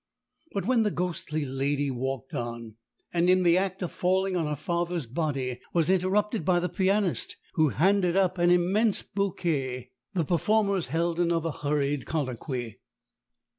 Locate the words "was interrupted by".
5.73-6.59